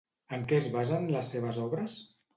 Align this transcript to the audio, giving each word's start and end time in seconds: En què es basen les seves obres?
En 0.37 0.45
què 0.51 0.57
es 0.61 0.69
basen 0.77 1.05
les 1.17 1.29
seves 1.35 1.63
obres? 1.67 2.03